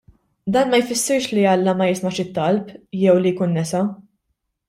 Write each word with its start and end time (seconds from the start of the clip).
Dan 0.53 0.67
ma 0.69 0.77
jfissirx 0.83 1.25
li 1.37 1.43
Alla 1.53 1.73
ma 1.81 1.89
jismax 1.89 2.17
it-talb 2.23 2.65
jew 3.01 3.17
li 3.19 3.35
jkun 3.37 3.53
nesa. 3.59 3.83